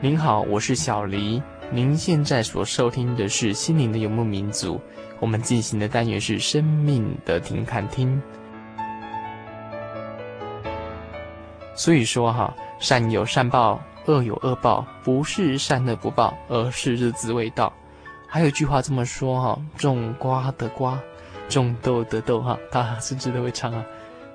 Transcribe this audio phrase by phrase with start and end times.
[0.00, 1.42] 您好，我是小黎。
[1.72, 4.76] 您现在所收听的是《心灵的游牧民族》，
[5.18, 8.22] 我们进行的单元是“生命的停看听”。
[11.74, 17.72] 所以说哈，善有善报，恶有恶报，不是善恶不报，而是日子未到。
[18.28, 20.96] 还有一句话这么说哈：种瓜得瓜，
[21.48, 22.56] 种豆得豆哈。
[22.70, 23.84] 大家甚至都会唱啊，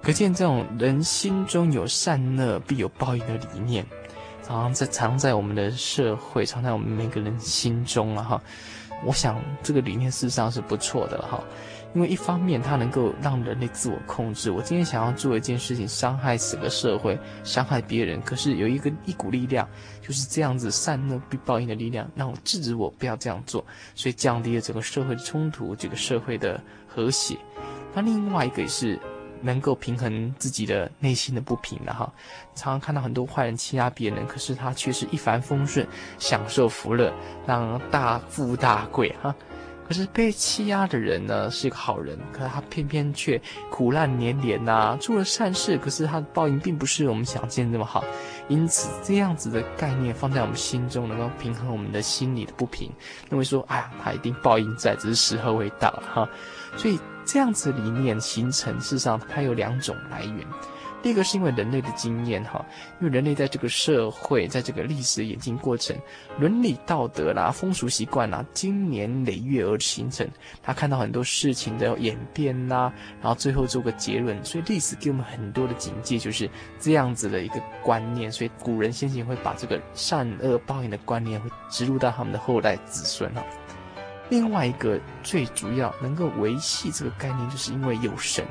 [0.02, 3.86] 可见这种人心中有善恶必有报应的理念。
[4.46, 8.42] 常常在藏在我们的社会，藏在我们每个人心中了哈。
[9.06, 11.42] 我想这个理念事实上是不错的哈，
[11.94, 14.52] 因为一方面它能够让人类自我控制。
[14.52, 19.68] 我今天想要做一件事情，伤害整个社会，伤害别人，可是有一个一股力量，
[20.02, 23.66] 就是这样子善恶必报应的力量，让我制止我不要这样做，
[23.96, 27.38] 所以降低了整个社会的冲突，这个社会的和谐。
[27.94, 29.00] 那另外一个也是。
[29.44, 32.12] 能够平衡自己的内心的不平的哈，
[32.56, 35.86] 常常看到很多坏人欺压别人，可是他却是一帆风顺，
[36.18, 37.14] 享受福乐，
[37.46, 39.36] 让大富大贵哈。
[39.86, 48.02] 可是被欺压的人呢，是一个好人，可是他偏偏却苦难连连呐，做了善事，可是他的报应并不是我们想见那么好。
[48.48, 52.90] 因此，这样子的概念放在我们心中，能够平衡我们的心理的不平，
[53.30, 56.28] 认为说，哎呀，他一定报应在，只是时候未到哈。
[56.78, 56.98] 所以。
[57.26, 60.46] 这样子理念形成，事实上它有两种来源。
[61.02, 62.66] 第一个是因为人类的经验，哈，
[63.02, 65.94] 因为人类在这个社会，在这个历史演进过程，
[66.40, 70.26] 伦理道德啦、风俗习惯啦，经年累月而形成。
[70.62, 72.90] 他看到很多事情的演变啦，
[73.22, 74.42] 然后最后做个结论。
[74.46, 76.50] 所以历史给我们很多的警戒，就是
[76.80, 78.32] 这样子的一个观念。
[78.32, 83.44] 所以古人先前会把这个善恶报应的观念，会植入到他们的后代子孙哈。
[84.30, 88.46] 另外一个最主要能够维系这个概念，就是因为有神。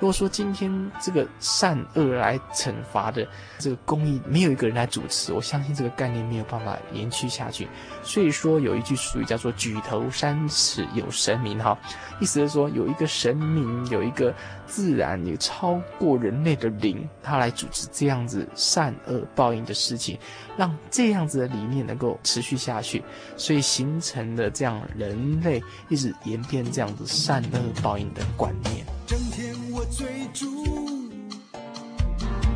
[0.00, 3.26] 如果说今天这个善恶来惩罚的
[3.58, 7.68] 这个公义没有一个人来主持，我相信这个概念没有办法延续下去。
[8.02, 11.78] 所以说有一句俗语叫做“举头三尺有神明”哈，
[12.18, 14.34] 意思是说有一个神明，有一个
[14.66, 20.18] 自然有超过人类的灵，他来主持这样子善恶报应的事情，
[20.56, 23.04] 让这样子的理念能够持续下去，
[23.36, 28.86] 所以形成了这样人类一直演变这样子善恶报应的观念。
[29.10, 30.64] 整天我追逐，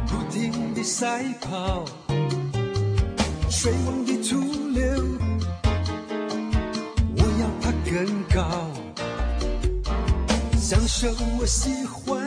[0.07, 1.85] 不停地赛跑，
[3.51, 4.39] 水往低处
[4.73, 4.87] 流，
[7.17, 8.71] 我要爬更高，
[10.57, 11.09] 享受
[11.41, 12.25] 我喜欢，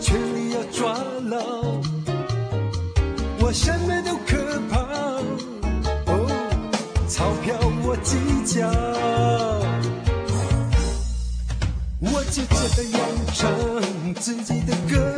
[0.00, 0.98] 全力要抓
[12.76, 13.00] 的演
[13.34, 13.50] 唱
[14.14, 15.11] 自己的歌，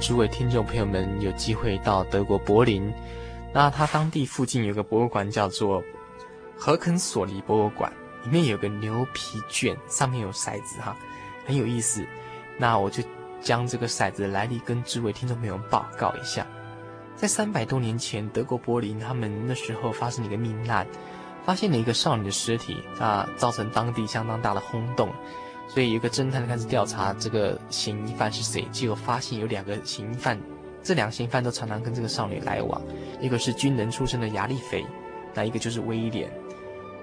[0.00, 2.90] 诸位听众朋友们，有机会到德国柏林，
[3.52, 5.82] 那它当地附近有个博物馆叫做
[6.56, 7.92] 荷肯索尼博物馆，
[8.24, 10.96] 里面有个牛皮卷，上面有骰子哈，
[11.46, 12.04] 很有意思。
[12.56, 13.02] 那我就
[13.42, 16.46] 将这个骰子的来历跟诸位听众朋友们报告一下。
[17.14, 20.86] 在三百多年前，德国柏林他们那时候发生了一个命案，
[21.44, 25.10] 发现了一个少女的尸体，那，造成当地相当大的轰动。
[25.72, 30.36] 所以有个侦探开始调查这个嫌疑犯是谁，结果发现有两个嫌疑犯
[30.82, 32.82] 这两个嫌疑犯都常常跟这个少女来往，
[33.20, 34.84] 一个是军人出身的亚利菲，
[35.32, 36.28] 那一个就是威廉。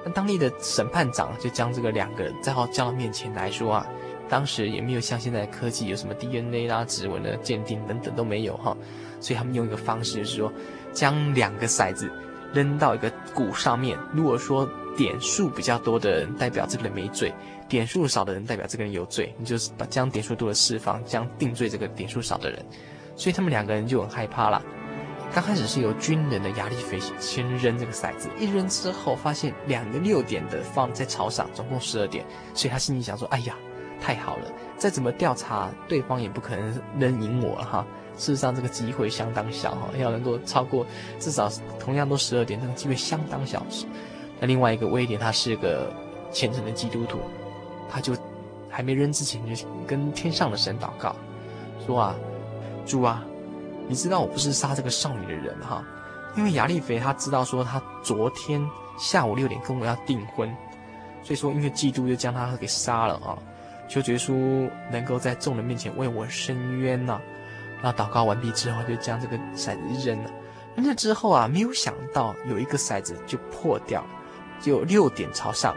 [0.03, 3.87] 那当地的审判长就将这个两个人再好叫到面前来说啊，
[4.27, 8.75] 当时也没有像现在的科技有什么 DNA 啦、指纹的鉴定等等都没有哈，
[9.21, 10.51] 所以他们用一个方式就是说，
[10.91, 12.11] 将两个骰子
[12.53, 14.67] 扔到一个鼓上面，如果说
[14.97, 17.31] 点数比较多的人代表这个人没罪，
[17.67, 22.65] 点数少的人代表这个人有罪，你就是把将点数多的释放，将定罪这个点数少的人。
[23.15, 24.63] 所以他们两个人就很害怕了。
[25.33, 32.25] 刚开始是由军人的亚利菲先扔这个骰子，一扔之后发现两个六点的放在朝上，总共十二点。
[32.53, 33.53] 所以他心里想说：“哎呀，
[33.99, 34.51] 太好了！
[34.77, 37.85] 再怎么调查，对方也不可能扔赢我了哈。
[38.17, 40.85] 事实上，这个机会相当小哈，要能够超过
[41.19, 43.65] 至少同样都十二点，这个机会相当小。
[44.39, 45.93] 那另外一个威廉，他是个
[46.31, 47.19] 虔诚的基督徒，
[47.89, 48.15] 他就
[48.69, 51.15] 还没扔之前就跟天上的神祷告，
[51.85, 52.15] 说啊。”
[52.87, 53.21] 主啊，
[53.89, 55.83] 你知道我不是杀这个少女的人哈，
[56.37, 58.65] 因为亚利菲他知道说他昨天
[58.97, 60.49] 下午六点跟我要订婚，
[61.21, 63.37] 所以说因为嫉妒就将他给杀了啊，
[63.89, 67.19] 求耶稣能够在众人面前为我伸冤呐。
[67.81, 70.31] 那祷告完毕之后，就将这个骰子扔了。
[70.77, 74.01] 扔了之后啊，没有想到有一个骰子就破掉，
[74.61, 75.75] 就六点朝上，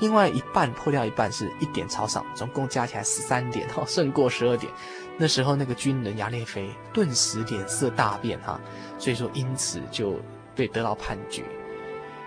[0.00, 4.72] 另外一半破掉一半是一点朝上，总共加起来十三点哈，胜过十二点。
[5.16, 8.60] 那时候，那个军人亚列菲顿时脸色大变哈，
[8.98, 10.18] 所以说因此就
[10.56, 11.42] 被得到判决。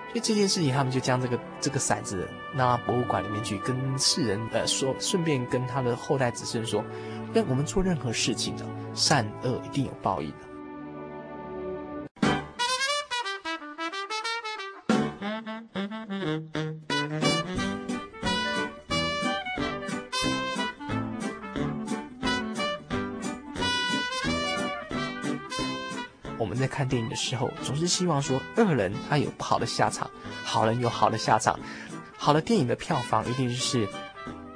[0.10, 6.82] 所以这件事情，他们就将这个这个骰子拿到博物馆里面去，跟世人呃说，顺便跟他的后代子孙说，
[7.34, 10.47] 跟我们做任何事情的善恶一定有报应的。
[26.38, 30.10] 我们在看电影的时候，总是希望说恶人他有不好的下场，
[30.44, 31.60] 好人有好的下场。
[32.18, 33.88] 好的电影的票房一定是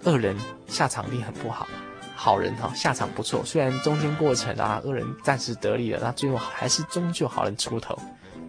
[0.04, 0.36] 恶人
[0.68, 1.68] 下场一定很不好，
[2.16, 3.44] 好人哈下场不错。
[3.45, 7.98] 虽然中间过程啊，恶人暂时得利了，那最后还是终究好人出头。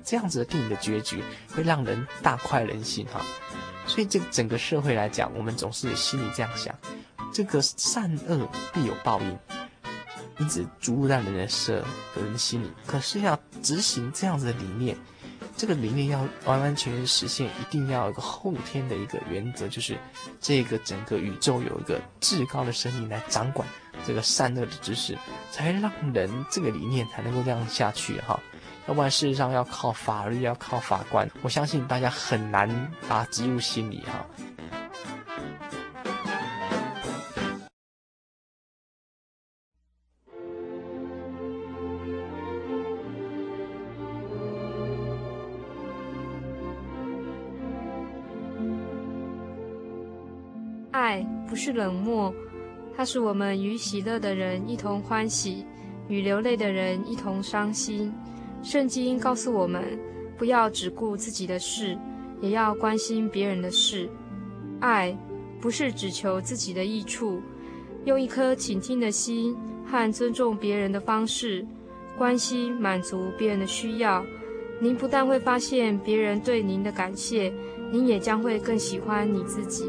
[0.04, 1.22] 这样子的电影的结局
[1.54, 3.20] 会让人大快人心哈。
[3.86, 6.74] 所以这整个社会来讲，我们总是心里这样想：
[7.32, 9.38] 这个善恶必有报应。
[10.42, 11.84] 因此注入在人的社
[12.16, 14.96] 人的心里，可是要执行这样子的理念，
[15.56, 19.96] 这个理念要完完全全实现，一定要有一个后天的一个原则，就是
[20.40, 23.66] 这个整个宇宙有一个至高的生命来掌管
[24.04, 25.16] 这个善恶的知识，
[25.52, 28.40] 才让人这个理念才能够这样下去哈。
[28.88, 32.68] 要不然事实上要靠法律，要靠法官，我相信大家很难
[33.08, 34.26] 把它记入心里哈。
[51.72, 52.32] 冷漠，
[52.96, 55.64] 它使我们与喜乐的人一同欢喜，
[56.08, 58.12] 与流泪的人一同伤心。
[58.62, 59.98] 圣经告诉我们，
[60.36, 61.98] 不要只顾自己的事，
[62.40, 64.08] 也要关心别人的事。
[64.80, 65.16] 爱
[65.60, 67.40] 不是只求自己的益处，
[68.04, 71.66] 用一颗倾听的心和尊重别人的方式，
[72.18, 74.24] 关心满足别人的需要。
[74.80, 77.52] 您不但会发现别人对您的感谢，
[77.92, 79.84] 您也将会更喜欢你自己。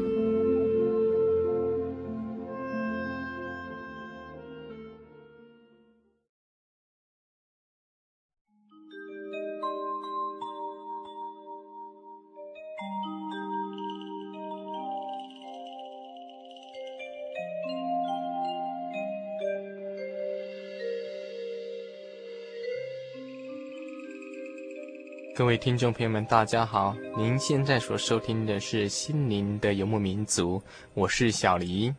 [25.36, 26.94] 各位听众朋友们，大家好！
[27.18, 30.58] 您现在所收听的是《心灵的游牧民族》，
[30.94, 31.92] 我是小黎。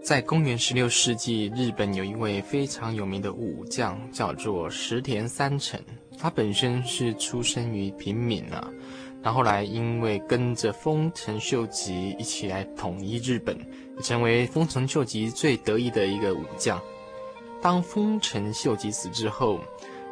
[0.00, 5.80] 在公元十六世纪，日本有一位非常有名的武将，叫做石田三成。
[6.16, 8.70] 他本身是出身于平民啊，
[9.24, 13.58] 然后来因为跟着丰臣秀吉一起来统一日本，
[14.04, 16.80] 成为丰臣秀吉最得意的一个武将。
[17.64, 19.58] 当丰臣秀吉死之后，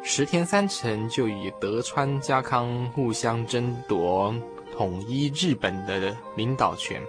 [0.01, 4.33] 石田三成就与德川家康互相争夺
[4.75, 6.99] 统一日本的领导权，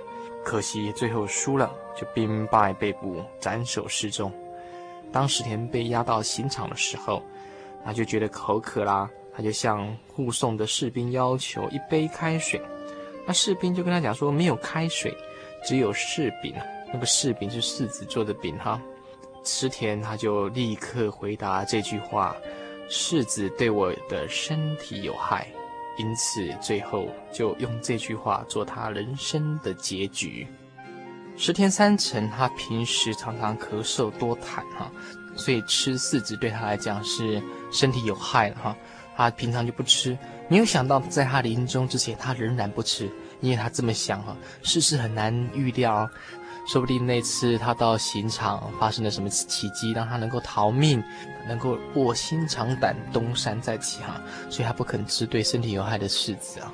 [0.45, 4.31] 可惜最后输了，就兵败被捕，斩首示众。
[5.11, 7.23] 当石田被押到刑场的时候，
[7.83, 12.61] 他就觉得口渴啦，他就向护送的士兵要求一杯开水。
[13.27, 15.17] 那士兵就跟他讲说，没有开水，
[15.67, 16.55] 只有柿饼。
[16.93, 18.79] 那个柿饼是柿子做的饼哈。
[19.45, 22.35] 石田他就立刻回答这句话
[22.91, 25.47] ：“柿子对我的身体有害。”
[25.97, 30.45] 因此，最后就用这句话做他人生的结局。
[31.37, 34.91] 石田三成他平时常常咳嗽多痰哈，
[35.37, 38.77] 所以吃柿子对他来讲是身体有害的哈。
[39.17, 43.09] 他平常就不吃，没有想到在他临终之前，他仍然不吃，
[43.41, 46.11] 因为他这么想哈，世事很难预料。
[46.67, 51.03] 说不定那次他到刑场发生了什么奇迹，让他能够逃命，
[51.47, 56.73] 能够卧薪尝胆东山再起哈，所以他不肯吃对身体有害的柿子啊。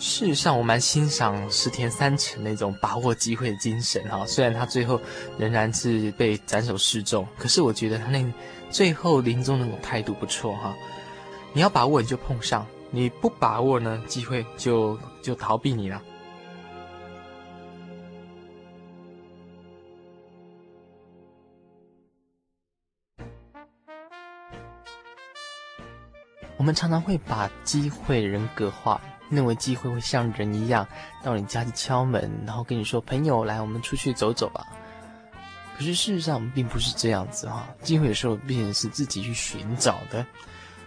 [0.00, 4.26] 事实上，我蛮欣赏石田三成那种把握机会的精神哈。
[4.26, 5.00] 虽然他最后
[5.38, 8.20] 仍然是被斩首示众，可是我觉得他那
[8.68, 10.74] 最后临终那种态度不错哈。
[11.52, 16.02] 你要把握你就碰上，你不把握呢，机会就就逃避你了。
[26.56, 30.86] 我们常常会把机会人格化，认为机会会像人一样
[31.22, 34.66] 到你家去敲门，然后跟你说：“朋友，来，我们出去走走吧。”
[35.76, 40.24] 可是事实上并不是这样子哈，机会有时候毕竟是自己去寻找的。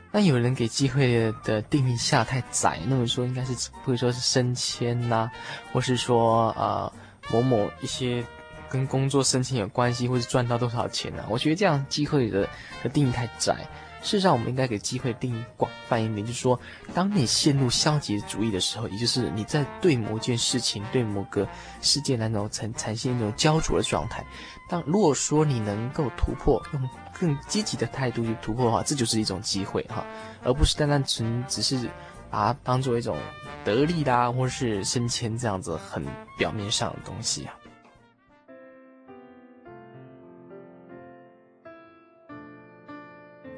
[0.10, 5.30] 那有人给机会的定义下太窄，那么说应该是或者说是升迁呐、
[5.74, 6.92] 或是说呃
[7.30, 8.24] 某某一些
[8.70, 12.48] 跟工作升迁有关系，或是赚到多少钱呢、我觉得这样机会的
[12.82, 13.68] 的定义太窄。
[14.02, 16.60] 事实上，我们应该给机会定义广泛一点，就是说，
[16.94, 21.48] 当你陷入消极主义的时候，也就是你在对某件事情、对某个
[21.82, 24.26] 事件那种呈呈现一种焦灼的状态。
[24.70, 26.90] 当如果说你能够突破，用
[27.20, 30.06] 更积极的态度去突破的话，这就是一种机会哈，
[30.44, 31.90] 而不是单单纯只是
[32.30, 33.18] 把它当做一种
[33.66, 36.06] 得利啦，或是升迁这样子很
[36.38, 37.54] 表面上的东西啊。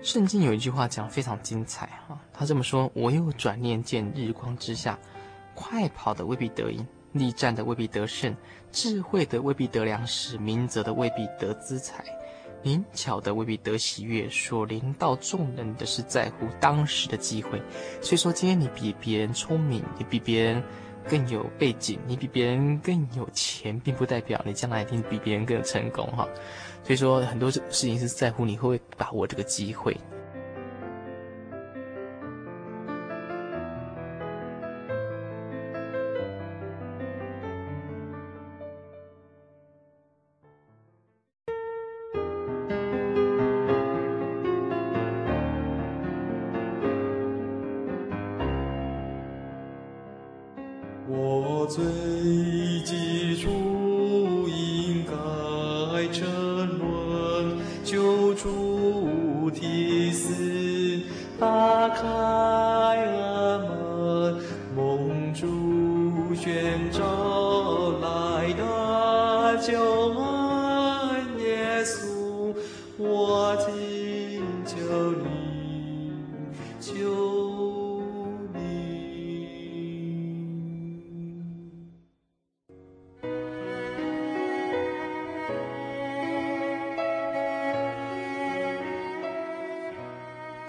[0.01, 4.97] 圣经有一句话讲非常精彩哈，他这么说：“我又转念见日光之下，
[5.53, 8.33] 快跑的未必得赢，力战的未必得胜，
[8.71, 12.05] 智慧的未必得粮食，明哲的未必得资财，
[12.63, 14.29] 灵巧的未必得喜悦。
[14.29, 17.61] 所临到众人的是在乎当时的机会。
[18.01, 20.63] 所以说，今天你比别人聪明，你比别人
[21.09, 26.27] 更有背景，你比别人更有钱，并不代表你将来一定比别人更成功哈。”
[26.83, 29.97] 所以说，很多事情是在乎你会不会把握这个机会。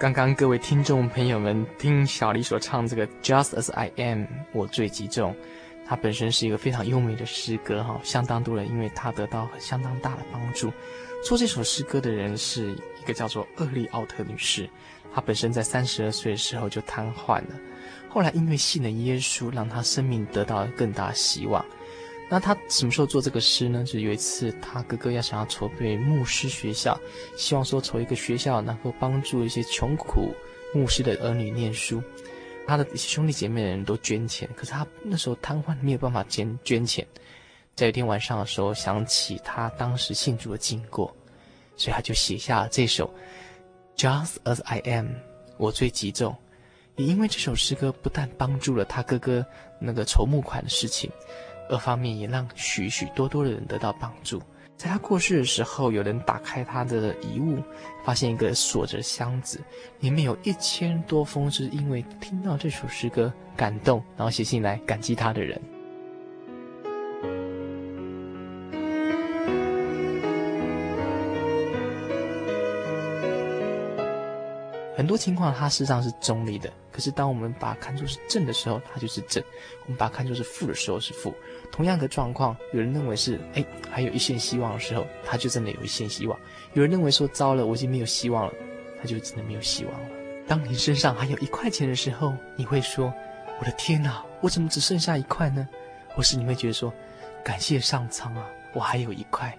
[0.00, 5.37] 刚刚各位听众朋友们听小黎所唱这个 Just as I am，我最集中，
[5.87, 10.73] 它本身是一个非常优美的诗歌哈，相当多人因为它得到相当大的帮助。
[11.23, 14.66] 做这首诗歌的人是一个叫做厄利奥特女士，
[15.14, 17.61] 她本身在三十二岁的时候就瘫痪了，
[18.09, 21.62] 后来因为信了耶稣，让她生命得到更大希望。
[22.33, 23.83] 那他什么时候做这个诗呢？
[23.83, 26.97] 就有一次，他哥哥要想要筹备牧师学校，
[27.37, 30.33] 希望说筹一个学校能够帮助一些穷苦
[30.73, 32.01] 牧师的儿女念书。
[32.69, 37.05] 他的一些兄弟姐妹的人都捐钱，可是他那时候瘫痪，没有办法捐捐钱。
[37.75, 41.13] 在一天晚上的时候，想起他当时信主的经过，
[41.77, 43.13] 所以他就写下了这首
[44.01, 45.07] 《Just as I Am》，
[45.57, 46.37] 我最急重。
[46.95, 49.45] 也因为这首诗歌，不但帮助了他哥哥
[49.81, 51.11] 那个筹募款的事情。
[51.71, 54.43] 二方面也让许许多多的人得到帮助。
[54.77, 57.62] 在他过世的时候，有人打开他的遗物，
[58.03, 59.61] 发现一个锁着箱子，
[60.00, 65.61] 里面有一千多封是因为听到这首诗歌感动，然后写信来感激他的人。
[74.97, 76.71] 很多情况他事实上是中立的。
[76.93, 79.43] 可是当我们把它看作是正的时候，它就是正；
[79.85, 81.35] 我们把它看作是负的时候是负。
[81.71, 86.37] 同样的状况，有人认为是哎还有一线希望的时候，它就真的有一线希望；
[86.73, 88.53] 有人认为说糟了，我已经没有希望了，
[89.01, 90.09] 它就真的没有希望了。
[90.49, 93.15] 当你身上还有一块钱的时候，你会说
[93.61, 95.69] ：“我的天哪，我怎么只剩下一块呢？”
[96.13, 96.93] 或是你会觉得说
[97.45, 98.45] ：“感谢上苍啊，
[98.75, 99.57] 我还有一块。”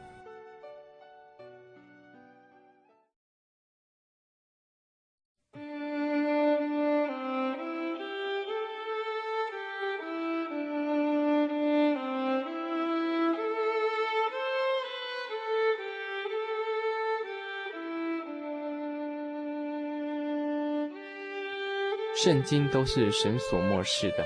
[22.13, 24.25] 圣经都是神所默示的，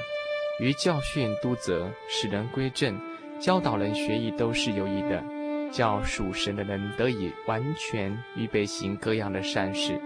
[0.60, 3.00] 于教训、督责、使人归正、
[3.40, 5.24] 教导人学义，都是有益的，
[5.72, 10.02] 叫属神的人得以完全预备行各样的善事。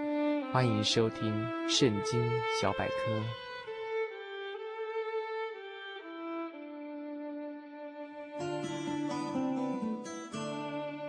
[0.52, 1.34] 欢迎收听
[1.70, 2.22] 《圣经
[2.62, 2.94] 小百科》。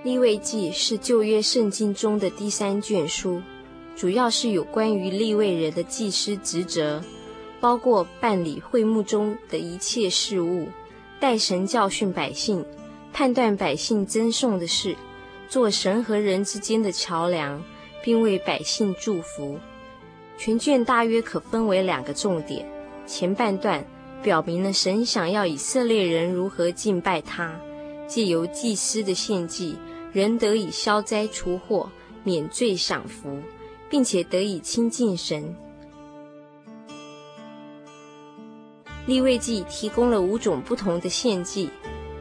[0.02, 3.42] 利未记是旧约圣经中的第三卷书。
[4.00, 7.04] 主要是有关于立位人的祭司职责，
[7.60, 10.68] 包括办理会幕中的一切事务，
[11.20, 12.64] 代神教训百姓，
[13.12, 14.96] 判断百姓争讼的事，
[15.50, 17.62] 做神和人之间的桥梁，
[18.02, 19.58] 并为百姓祝福。
[20.38, 22.66] 全卷大约可分为两个重点：
[23.06, 23.84] 前半段
[24.22, 27.54] 表明了神想要以色列人如何敬拜他，
[28.06, 29.76] 借由祭司的献祭，
[30.10, 31.90] 人得以消灾除祸，
[32.24, 33.36] 免罪享福。
[33.90, 35.54] 并且得以亲近神。
[39.06, 41.68] 立位记提供了五种不同的献祭：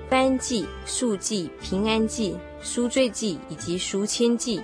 [0.10, 4.60] 燔祭、素祭、平安祭、赎罪祭以及赎愆祭。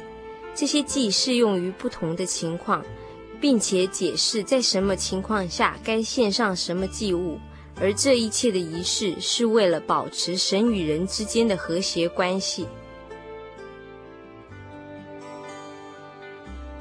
[0.56, 2.84] 这些祭适用于不同的情况，
[3.40, 7.38] 并且解释在什么情况下该献上什么祭物。
[7.78, 12.66] 而这一切的仪式是为了保持神与人之间的和谐关系。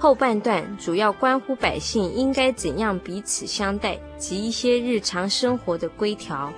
[0.05, 6.53] 后半段主要关乎百姓应该怎样彼此相待及一些日常生活的规条，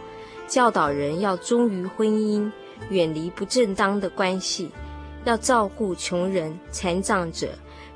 [0.48, 2.50] 教导人要忠于婚姻，
[2.90, 4.68] 远离不正当的关系，
[5.24, 7.50] 要照顾穷人、残障者，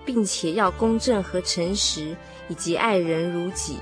[0.04, 2.16] 并且要公正和诚实，
[2.48, 3.78] 以及爱人如己。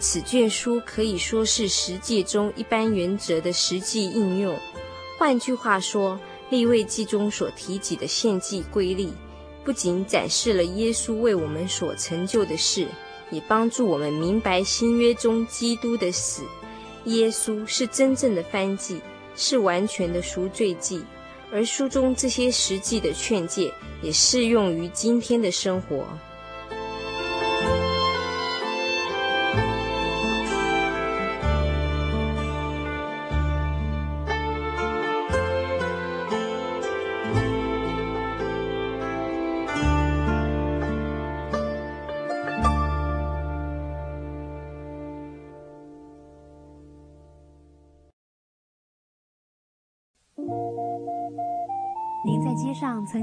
[0.00, 4.52] 此卷书可以说是十诫中一般原则的实际应用。
[5.16, 6.18] 换句话说，
[6.50, 9.12] 利未记中所提及的献祭规例。
[9.68, 12.88] 不仅展示了耶稣为我们所成就的事，
[13.30, 16.42] 也帮助我们明白新约中基督的死。
[17.04, 19.02] 耶稣是真正的燔祭，
[19.36, 21.04] 是完全的赎罪祭，
[21.52, 26.06] 而书中这些实际的劝诫也适用于今天的生活。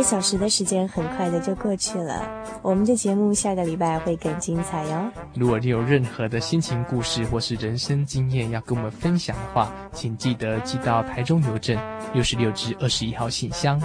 [0.00, 2.26] 个小时的时间很快的就过去了，
[2.62, 5.10] 我们的节目下个礼拜会更精彩哟。
[5.34, 11.78] 如果你有任何的心情故事或是人生经验要跟我们分享的话，请记得寄到台中邮政
[12.14, 13.78] 六十六至二十一号信箱，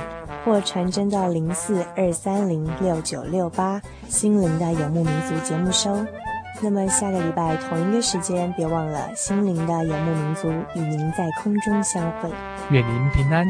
[0.45, 6.05] 或传真到零四二三零六九六八心灵的游牧民族节目收。
[6.61, 12.29] 那么下个礼拜同一个时间，别忘了心灵的游牧民族与您在空中相会。
[12.71, 13.45] 愿您平安。